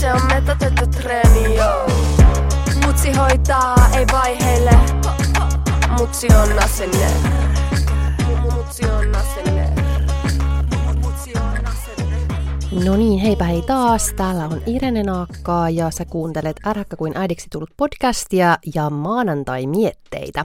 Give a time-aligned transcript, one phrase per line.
[0.00, 1.56] se on metatettu treeni.
[2.86, 4.70] Mutsi hoitaa, ei vaiheile.
[5.98, 7.08] Mutsi on asenne.
[8.42, 9.74] Mutsi on asenne.
[12.84, 14.12] No niin, heipä hei taas.
[14.16, 20.44] Täällä on Irene Naakkaa ja sä kuuntelet Ärhäkkä kuin äidiksi tullut podcastia ja maanantai-mietteitä.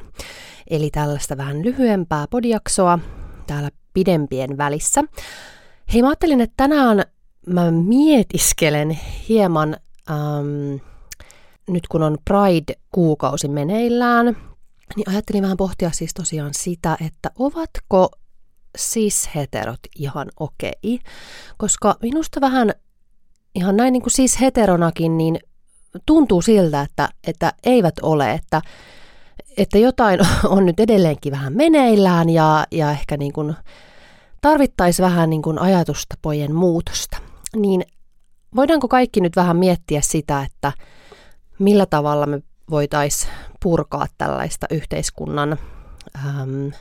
[0.69, 2.99] Eli tällaista vähän lyhyempää podiaksoa
[3.47, 5.03] täällä pidempien välissä.
[5.93, 7.03] Hei, mä ajattelin, että tänään
[7.47, 8.99] mä mietiskelen
[9.29, 9.77] hieman,
[10.09, 10.75] ähm,
[11.67, 14.25] nyt kun on Pride-kuukausi meneillään,
[14.95, 18.09] niin ajattelin vähän pohtia siis tosiaan sitä, että ovatko
[18.77, 20.99] cis-heterot ihan okei.
[21.57, 22.73] Koska minusta vähän
[23.55, 25.39] ihan näin niin kuin cis-heteronakin, niin
[26.05, 28.61] tuntuu siltä, että, että eivät ole, että,
[29.57, 30.19] että jotain
[30.55, 33.55] on nyt edelleenkin vähän meneillään ja, ja ehkä niin kuin
[34.41, 37.32] tarvittaisi vähän niin kuin ajatustapojen muutosta.
[37.55, 37.83] Niin
[38.55, 40.71] voidaanko kaikki nyt vähän miettiä sitä, että
[41.59, 45.57] millä tavalla me voitaisiin purkaa tällaista yhteiskunnan
[46.25, 46.71] äm,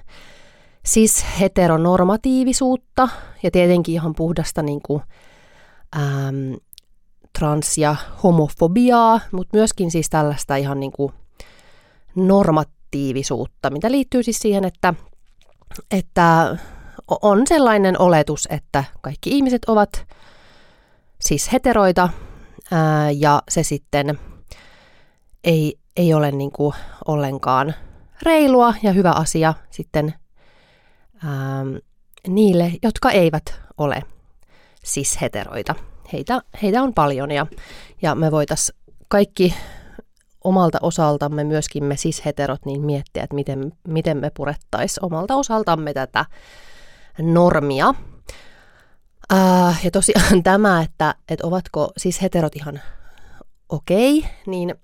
[0.85, 3.09] siis heteronormatiivisuutta
[3.43, 5.03] ja tietenkin ihan puhdasta niin kuin,
[5.97, 6.57] äm,
[7.39, 11.13] trans- ja homofobiaa, mutta myöskin siis tällaista ihan niin kuin
[12.15, 14.95] normatiivisuutta, mitä liittyy siis siihen, että,
[15.91, 16.57] että
[17.23, 20.07] on sellainen oletus, että kaikki ihmiset ovat
[21.23, 22.09] siis heteroita
[22.71, 24.19] ää, ja se sitten
[25.45, 26.75] ei, ei ole niin kuin
[27.07, 27.75] ollenkaan
[28.23, 30.15] reilua ja hyvä asia sitten
[31.25, 31.65] ää,
[32.29, 34.03] niille, jotka eivät ole
[34.85, 35.75] siis heteroita.
[36.13, 37.47] Heitä, heitä on paljon ja,
[38.03, 38.79] ja me voitaisiin
[39.09, 39.55] kaikki
[40.45, 46.25] omalta osaltamme, myöskin me cis-heterot, niin miettiä, että miten, miten me purettaisiin omalta osaltamme tätä
[47.19, 47.95] normia.
[49.33, 52.81] Äh, ja tosiaan tämä, että, että ovatko siis heterot ihan
[53.69, 54.75] okei, okay, niin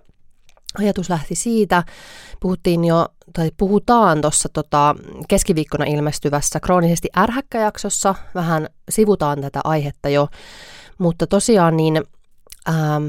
[0.77, 1.83] ajatus lähti siitä.
[2.39, 4.95] Puhuttiin jo, tai puhutaan tuossa tota,
[5.27, 8.15] keskiviikkona ilmestyvässä kroonisesti ärhäkkäjaksossa.
[8.35, 10.27] Vähän sivutaan tätä aihetta jo,
[10.97, 12.03] mutta tosiaan niin
[12.69, 13.07] ähm,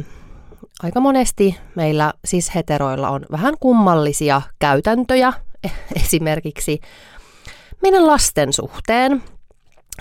[0.83, 5.33] aika monesti meillä siis heteroilla on vähän kummallisia käytäntöjä,
[6.05, 6.81] esimerkiksi
[7.83, 9.23] meidän lasten suhteen.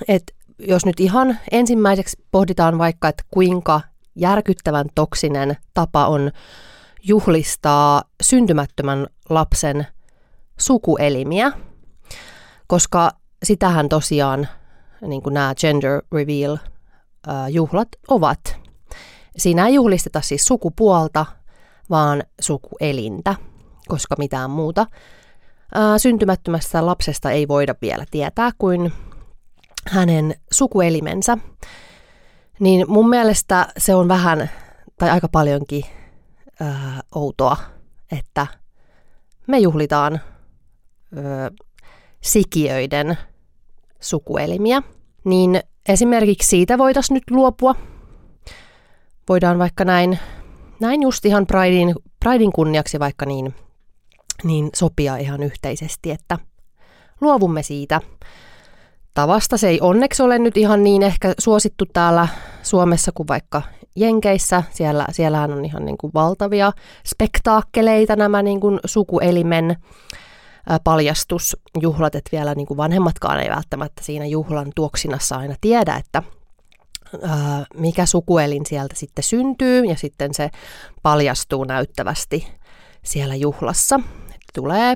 [0.08, 0.24] Et
[0.59, 3.81] jos nyt ihan ensimmäiseksi pohditaan vaikka, että kuinka
[4.16, 6.31] järkyttävän toksinen tapa on
[7.03, 9.88] juhlistaa syntymättömän lapsen
[10.59, 11.52] sukuelimiä,
[12.68, 13.12] koska
[13.44, 14.47] sitähän tosiaan
[15.02, 16.58] niin kuin nämä gender reveal
[17.50, 18.40] juhlat ovat.
[19.38, 21.26] Siinä ei juhlisteta siis sukupuolta,
[21.90, 23.36] vaan sukuelintä,
[23.88, 24.86] koska mitään muuta
[25.97, 28.94] syntymättömästä lapsesta ei voida vielä tietää kuin
[29.90, 31.38] hänen sukuelimensä.
[32.60, 34.50] Niin mun mielestä se on vähän,
[35.00, 35.84] tai aika paljonkin
[36.60, 37.58] ää, outoa,
[38.12, 38.48] että
[39.48, 40.22] me juhlitaan
[42.22, 43.18] sikiöiden
[44.00, 44.84] sukuelimiä.
[45.24, 47.76] Niin esimerkiksi siitä voitaisiin nyt luopua.
[49.30, 50.20] Voidaan vaikka näin,
[50.80, 53.56] näin just ihan Pridein, Pridein kunniaksi vaikka niin,
[54.44, 56.38] niin sopia ihan yhteisesti, että
[57.22, 58.02] luovumme siitä
[59.14, 59.58] tavasta.
[59.58, 62.28] Se ei onneksi ole nyt ihan niin ehkä suosittu täällä
[62.64, 63.62] Suomessa kuin vaikka
[63.96, 64.64] Jenkeissä.
[64.72, 66.72] Siellä, siellähän on ihan niin kuin valtavia
[67.06, 69.76] spektaakkeleita nämä niin kuin sukuelimen
[70.84, 76.23] paljastusjuhlat, että vielä niin kuin vanhemmatkaan ei välttämättä siinä juhlan tuoksinassa aina tiedä, että
[77.73, 80.50] mikä sukuelin sieltä sitten syntyy ja sitten se
[81.03, 82.47] paljastuu näyttävästi
[83.03, 84.00] siellä juhlassa.
[84.53, 84.96] Tulee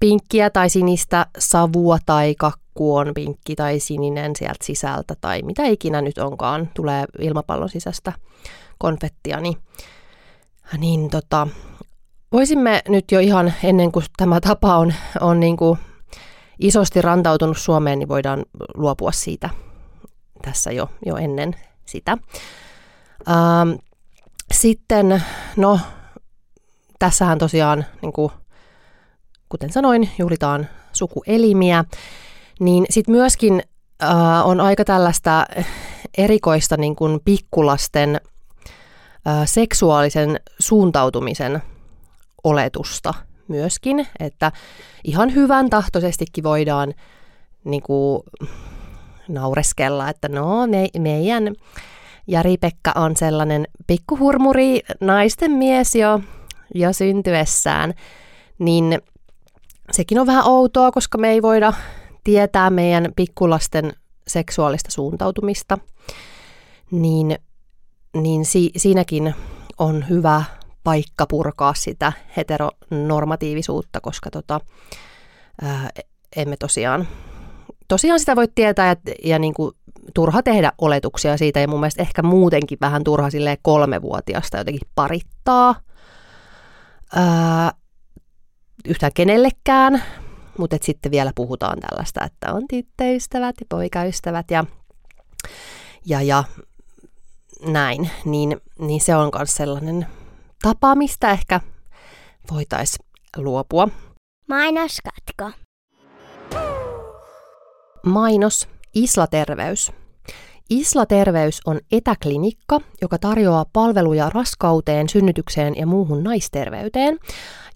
[0.00, 2.34] pinkkiä tai sinistä savua tai
[2.74, 8.12] kakku on pinkki tai sininen sieltä sisältä tai mitä ikinä nyt onkaan, tulee ilmapallon sisästä
[8.78, 9.56] konfettia, niin,
[10.78, 11.48] niin tota,
[12.32, 15.78] voisimme nyt jo ihan ennen kuin tämä tapa on, on niin kuin
[16.58, 18.44] isosti rantautunut Suomeen, niin voidaan
[18.74, 19.50] luopua siitä
[20.42, 21.56] tässä jo, jo ennen
[21.86, 22.18] sitä.
[23.28, 23.70] Ähm,
[24.52, 25.22] Sitten,
[25.56, 25.80] no,
[26.98, 28.32] tässähän tosiaan, niin kuin,
[29.48, 31.84] kuten sanoin, juhlitaan sukuelimiä,
[32.60, 33.62] niin sitten myöskin
[34.02, 35.46] äh, on aika tällaista
[36.18, 38.20] erikoista niin kuin pikkulasten
[39.28, 41.62] äh, seksuaalisen suuntautumisen
[42.44, 43.14] oletusta
[43.48, 44.52] myöskin, että
[45.04, 46.94] ihan hyvän tahtoisestikin voidaan
[47.64, 48.22] niin kuin,
[49.28, 51.54] naureskella, että no me, meidän
[52.26, 56.20] Jari-Pekka on sellainen pikkuhurmuri, naisten mies jo,
[56.74, 57.94] jo syntyessään,
[58.58, 58.98] niin
[59.92, 61.72] sekin on vähän outoa, koska me ei voida
[62.24, 63.92] tietää meidän pikkulasten
[64.26, 65.78] seksuaalista suuntautumista,
[66.90, 67.38] niin,
[68.16, 69.34] niin si, siinäkin
[69.78, 70.44] on hyvä
[70.84, 74.60] paikka purkaa sitä heteronormatiivisuutta, koska tota,
[75.62, 75.90] ää,
[76.36, 77.08] emme tosiaan,
[77.88, 79.74] tosiaan sitä voi tietää ja, ja niin kuin
[80.14, 81.60] turha tehdä oletuksia siitä.
[81.60, 85.74] Ja mun mielestä ehkä muutenkin vähän turha silleen kolmevuotiasta jotenkin parittaa
[87.14, 87.72] ää,
[88.84, 90.02] yhtään kenellekään,
[90.58, 94.64] mutta sitten vielä puhutaan tällaista, että on tyttöystävät ja poikaystävät ja,
[96.06, 96.44] ja, ja
[97.66, 100.06] näin, niin, niin se on myös sellainen
[100.62, 101.60] tapa, mistä ehkä
[102.50, 103.06] voitaisiin
[103.36, 103.88] luopua.
[104.48, 105.50] Mainoskatko.
[108.06, 109.92] Mainos Isla Terveys.
[110.76, 117.18] Isla Terveys on etäklinikka, joka tarjoaa palveluja raskauteen, synnytykseen ja muuhun naisterveyteen.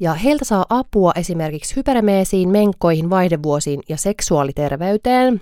[0.01, 5.41] Ja heiltä saa apua esimerkiksi hyperemeesiin, menkkoihin, vaihdevuosiin ja seksuaaliterveyteen,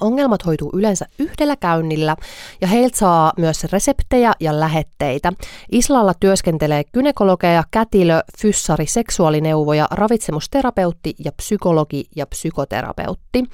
[0.00, 2.16] ongelmat hoituu yleensä yhdellä käynnillä
[2.60, 5.32] ja heiltä saa myös reseptejä ja lähetteitä.
[5.72, 13.44] Islalla työskentelee gynekologeja, kätilö, fyssari, seksuaalineuvoja, ravitsemusterapeutti ja psykologi ja psykoterapeutti.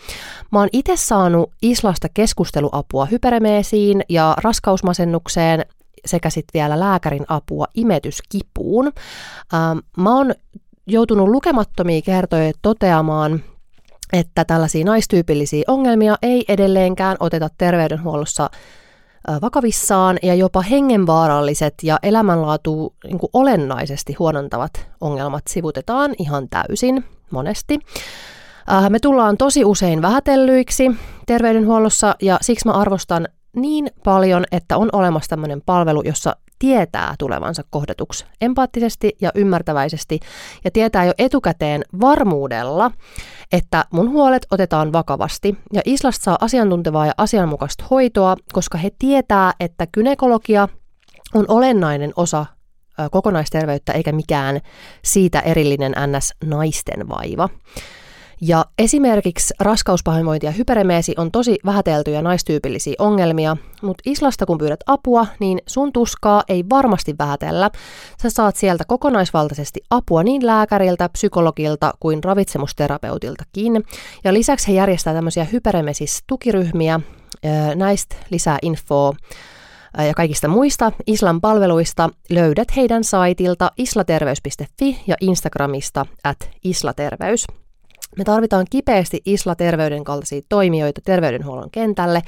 [0.52, 5.64] Mä oon itse saanut Islasta keskusteluapua hyperemeesiin ja raskausmasennukseen
[6.04, 8.92] sekä sitten vielä lääkärin apua imetyskipuun.
[9.54, 10.34] Ähm, mä oon
[10.86, 13.42] joutunut lukemattomia kertoja toteamaan,
[14.12, 18.50] että tällaisia naistyypillisiä ongelmia ei edelleenkään oteta terveydenhuollossa
[19.42, 27.78] vakavissaan ja jopa hengenvaaralliset ja elämänlaatu niin kuin olennaisesti huonontavat ongelmat sivutetaan ihan täysin monesti.
[28.88, 30.90] Me tullaan tosi usein vähätellyiksi
[31.26, 37.62] terveydenhuollossa ja siksi mä arvostan niin paljon, että on olemassa tämmöinen palvelu, jossa tietää tulevansa
[37.70, 40.20] kohdatuksi empaattisesti ja ymmärtäväisesti
[40.64, 42.90] ja tietää jo etukäteen varmuudella,
[43.52, 49.52] että mun huolet otetaan vakavasti ja Islasta saa asiantuntevaa ja asianmukaista hoitoa, koska he tietää,
[49.60, 50.68] että kynekologia
[51.34, 52.46] on olennainen osa
[53.10, 54.60] kokonaisterveyttä eikä mikään
[55.04, 57.48] siitä erillinen NS-naisten vaiva.
[58.40, 65.26] Ja esimerkiksi raskauspahoinvointi ja hyperemeesi on tosi vähäteltyjä naistyypillisiä ongelmia, mutta Islasta kun pyydät apua,
[65.40, 67.70] niin sun tuskaa ei varmasti vähätellä.
[68.22, 73.84] Sä saat sieltä kokonaisvaltaisesti apua niin lääkäriltä, psykologilta kuin ravitsemusterapeutiltakin.
[74.24, 77.00] Ja lisäksi he järjestää tämmöisiä hyperemesis-tukiryhmiä.
[77.74, 79.12] Näistä lisää infoa
[80.06, 87.46] ja kaikista muista Islan palveluista löydät heidän saitilta islaterveys.fi ja Instagramista at islaterveys.
[88.18, 92.22] Me tarvitaan kipeästi Isla-terveyden kaltaisia toimijoita terveydenhuollon kentälle.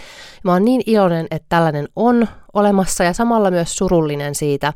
[0.44, 4.72] Mä oon niin iloinen, että tällainen on olemassa ja samalla myös surullinen siitä,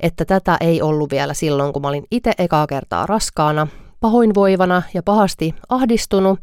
[0.00, 3.66] että tätä ei ollut vielä silloin, kun mä olin itse ekaa kertaa raskaana,
[4.00, 6.38] pahoinvoivana ja pahasti ahdistunut,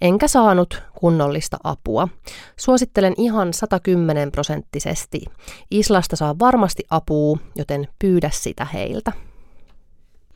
[0.00, 2.08] enkä saanut kunnollista apua.
[2.56, 5.24] Suosittelen ihan 110 prosenttisesti.
[5.70, 9.12] Islasta saa varmasti apua, joten pyydä sitä heiltä.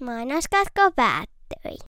[0.01, 1.96] Mainoskatko päättyi.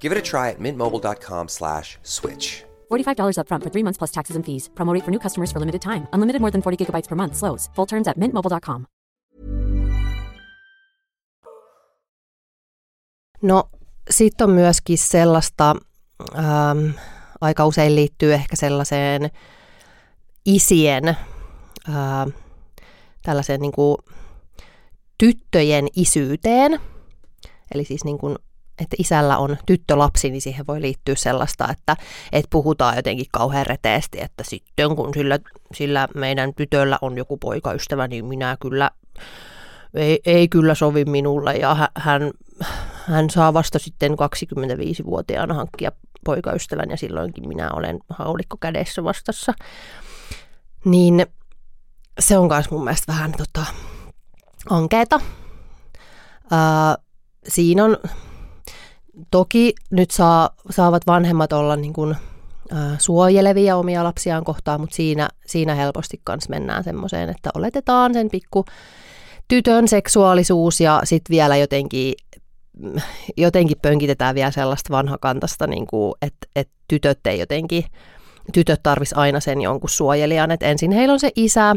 [0.00, 2.64] Give it a try at mintmobile.com slash switch.
[2.90, 4.70] $45 upfront for three months plus taxes and fees.
[4.74, 6.06] Promo rate for new customers for limited time.
[6.12, 7.36] Unlimited more than 40 gigabytes per month.
[7.36, 7.70] Slows.
[7.76, 8.86] Full terms at mintmobile.com.
[13.42, 13.64] No,
[14.10, 15.76] sitten on myöskin sellaista,
[16.38, 16.90] ähm,
[17.40, 19.30] aika usein liittyy ehkä sellaiseen
[20.44, 21.08] isien,
[21.88, 22.34] äh,
[23.22, 23.96] tällaiseen niin kuin
[25.18, 26.80] tyttöjen isyyteen.
[27.74, 28.36] Eli siis niin kuin
[28.80, 31.96] että isällä on tyttölapsi, niin siihen voi liittyä sellaista, että,
[32.32, 35.38] että puhutaan jotenkin kauhean reteesti, että sitten kun sillä,
[35.74, 38.90] sillä meidän tytöllä on joku poikaystävä, niin minä kyllä
[39.94, 42.30] ei, ei kyllä sovi minulle ja hän,
[43.04, 45.92] hän saa vasta sitten 25-vuotiaana hankkia
[46.24, 49.54] poikaystävän ja silloinkin minä olen haulikko kädessä vastassa.
[50.84, 51.26] Niin
[52.18, 53.66] se on myös mun mielestä vähän tota,
[54.70, 55.20] ankeeta.
[56.50, 56.96] Ää,
[57.48, 57.96] siinä on,
[59.30, 62.16] toki nyt saa, saavat vanhemmat olla niin kuin,
[62.72, 68.30] ää, suojelevia omia lapsiaan kohtaan, mutta siinä, siinä helposti kans mennään semmoiseen, että oletetaan sen
[68.30, 68.64] pikku
[69.48, 72.14] tytön seksuaalisuus ja sitten vielä jotenkin
[73.36, 75.86] jotenkin pönkitetään vielä sellaista vanhakantasta, niin
[76.22, 77.84] että, että tytöt ei jotenkin,
[78.52, 81.76] tytöt tarvis aina sen jonkun suojelijan, että ensin heillä on se isä,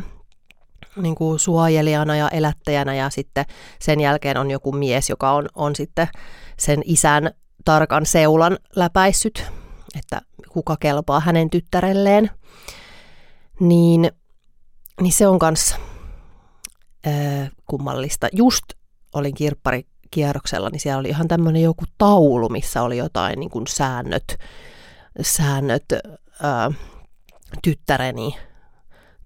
[0.96, 3.46] niin kuin suojelijana ja elättäjänä ja sitten
[3.80, 6.08] sen jälkeen on joku mies, joka on, on sitten
[6.60, 7.32] sen isän
[7.66, 9.46] tarkan seulan läpäissyt,
[9.98, 12.32] että kuka kelpaa hänen tyttärelleen.
[13.60, 14.12] Niin,
[15.02, 15.76] niin se on myös
[17.66, 18.28] kummallista.
[18.32, 18.64] Just
[19.14, 23.68] olin kirppari kierroksella, niin siellä oli ihan tämmöinen joku taulu, missä oli jotain niin kuin
[23.68, 24.38] säännöt,
[25.22, 25.86] säännöt
[26.42, 26.72] ää,
[27.64, 28.36] tyttäreni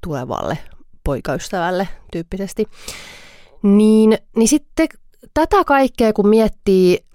[0.03, 0.57] tulevalle
[1.03, 2.65] poikaystävälle tyyppisesti.
[3.63, 4.88] Niin, niin sitten
[5.34, 7.05] tätä kaikkea kun miettii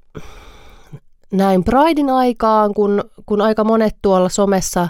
[1.33, 4.88] näin Pridein aikaan, kun, kun aika monet tuolla somessa,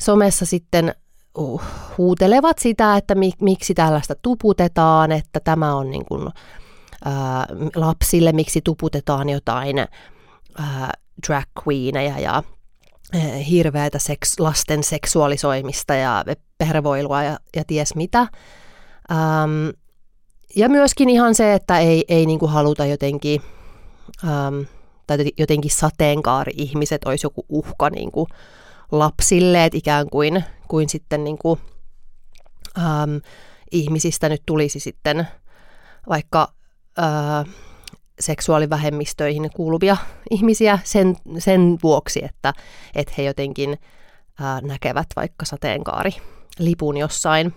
[0.00, 0.94] somessa sitten
[1.38, 1.62] uh,
[1.98, 6.28] huutelevat sitä, että mi, miksi tällaista tuputetaan, että tämä on niin kuin,
[7.04, 9.78] ää, lapsille, miksi tuputetaan jotain
[10.58, 10.92] ää,
[11.28, 12.42] drag queeneja ja
[13.50, 16.24] hirveätä seks, lasten seksuaalisoimista ja
[16.58, 18.20] pervoilua ja, ja ties mitä.
[19.10, 19.68] Ähm,
[20.56, 23.42] ja myöskin ihan se, että ei, ei niinku haluta jotenkin,
[24.24, 24.60] ähm,
[25.06, 28.26] tai jotenkin sateenkaari-ihmiset olisi joku uhka niinku
[28.92, 31.58] lapsille, että ikään kuin, kuin sitten niinku,
[32.78, 33.16] ähm,
[33.72, 35.28] ihmisistä nyt tulisi sitten
[36.08, 36.52] vaikka
[36.98, 37.54] äh,
[38.20, 39.96] seksuaalivähemmistöihin kuuluvia
[40.30, 42.52] ihmisiä sen, sen vuoksi, että,
[42.94, 43.78] että he jotenkin
[44.40, 46.10] ää, näkevät vaikka sateenkaari
[46.58, 47.54] lipun jossain.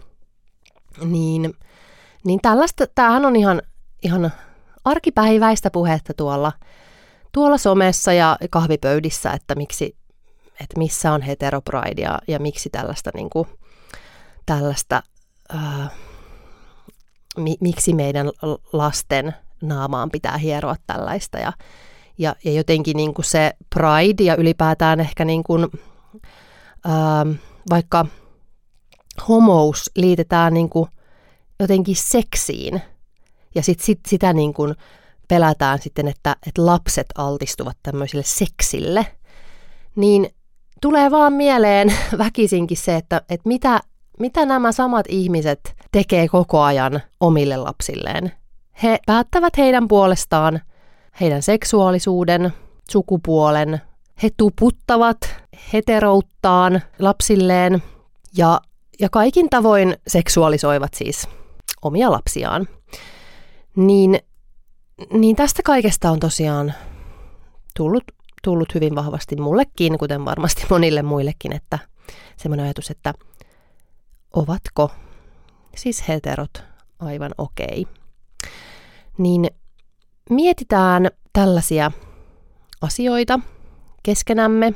[1.05, 1.53] Niin,
[2.25, 3.61] niin tällaista, tämähän on ihan,
[4.03, 4.31] ihan
[4.85, 6.51] arkipäiväistä puhetta tuolla,
[7.31, 9.95] tuolla somessa ja kahvipöydissä, että miksi,
[10.47, 13.47] että missä on heteropride ja, ja miksi tällaista, niin kuin,
[14.45, 15.03] tällaista
[15.49, 15.89] ää,
[17.37, 18.31] mi, miksi meidän
[18.73, 21.53] lasten naamaan pitää hieroa tällaista ja,
[22.17, 25.67] ja, ja jotenkin niin kuin se pride ja ylipäätään ehkä niin kuin,
[26.85, 27.25] ää,
[27.69, 28.05] vaikka
[29.27, 30.89] homous liitetään niin kuin
[31.59, 32.81] jotenkin seksiin
[33.55, 34.75] ja sit, sit, sitä niin kuin
[35.27, 39.07] pelätään sitten, että, että lapset altistuvat tämmöiselle seksille,
[39.95, 40.29] niin
[40.81, 43.79] tulee vaan mieleen väkisinkin se, että, että mitä,
[44.19, 48.31] mitä nämä samat ihmiset tekee koko ajan omille lapsilleen.
[48.83, 50.61] He päättävät heidän puolestaan
[51.19, 52.53] heidän seksuaalisuuden,
[52.91, 53.81] sukupuolen.
[54.23, 55.17] He tuputtavat
[55.73, 57.83] heterouttaan lapsilleen
[58.37, 58.61] ja,
[58.99, 61.27] ja kaikin tavoin seksuaalisoivat siis
[61.81, 62.67] omia lapsiaan.
[63.75, 64.19] Niin,
[65.13, 66.73] niin tästä kaikesta on tosiaan
[67.77, 68.03] tullut,
[68.43, 71.79] tullut hyvin vahvasti mullekin, kuten varmasti monille muillekin, että
[72.37, 73.13] semmoinen ajatus, että
[74.33, 74.91] ovatko
[75.75, 76.63] siis heterot
[76.99, 77.81] aivan okei.
[77.81, 78.03] Okay
[79.17, 79.47] niin
[80.29, 81.91] mietitään tällaisia
[82.81, 83.39] asioita
[84.03, 84.73] keskenämme,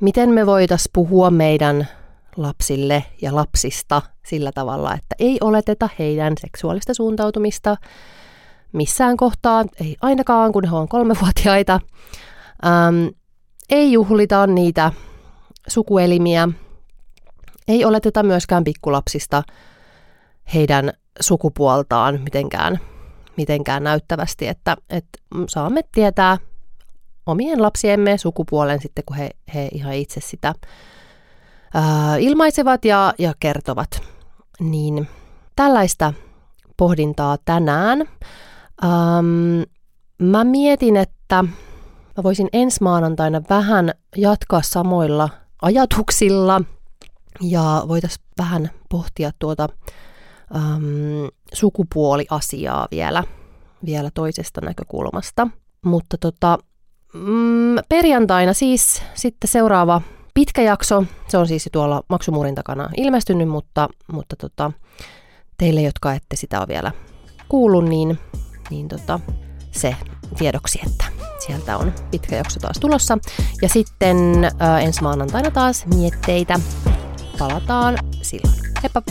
[0.00, 1.88] miten me voitaisiin puhua meidän
[2.36, 7.76] lapsille ja lapsista sillä tavalla, että ei oleteta heidän seksuaalista suuntautumista
[8.72, 11.80] missään kohtaa, ei ainakaan kun he on kolmevuotiaita.
[12.66, 13.06] Ähm,
[13.70, 14.92] ei juhlita niitä
[15.68, 16.48] sukuelimiä,
[17.68, 19.42] ei oleteta myöskään pikkulapsista
[20.54, 22.80] heidän sukupuoltaan mitenkään
[23.36, 26.38] mitenkään näyttävästi, että, että saamme tietää
[27.26, 30.54] omien lapsiemme sukupuolen sitten, kun he, he ihan itse sitä
[31.74, 34.02] ää, ilmaisevat ja, ja kertovat.
[34.60, 35.08] Niin
[35.56, 36.12] tällaista
[36.76, 37.98] pohdintaa tänään.
[38.84, 39.62] Ähm,
[40.18, 41.44] mä mietin, että
[42.16, 45.28] mä voisin ensi maanantaina vähän jatkaa samoilla
[45.62, 46.60] ajatuksilla
[47.40, 49.68] ja voitaisiin vähän pohtia tuota
[50.56, 53.24] äm, sukupuoliasiaa vielä,
[53.84, 55.48] vielä toisesta näkökulmasta.
[55.84, 56.58] Mutta tota,
[57.14, 60.00] mm, perjantaina siis sitten seuraava
[60.34, 61.04] pitkä jakso.
[61.28, 64.72] Se on siis tuolla maksumuurin takana ilmestynyt, mutta, mutta tota,
[65.58, 66.92] teille, jotka ette sitä ole vielä
[67.48, 68.18] kuullut, niin,
[68.72, 69.20] niin tota,
[69.70, 69.96] se
[70.38, 71.04] tiedoksi, että
[71.46, 73.18] sieltä on pitkä jakso taas tulossa.
[73.62, 74.16] Ja sitten
[74.58, 76.60] ää, ensi maanantaina taas mietteitä.
[77.38, 78.58] Palataan silloin.
[78.82, 79.02] Heippa!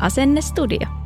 [0.00, 1.03] Asenne Studio.